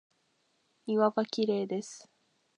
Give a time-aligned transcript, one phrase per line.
[0.87, 2.09] 庭はきれいです。